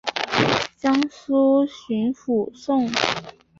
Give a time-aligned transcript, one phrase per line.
[0.79, 3.33] 江苏巡抚宋荦聘致幕中。